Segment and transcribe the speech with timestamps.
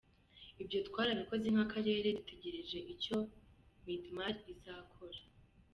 [0.61, 3.17] Ibyo twarabikoze nk’Akarere dutegereje ko icyo
[3.83, 5.19] Midimar izakora.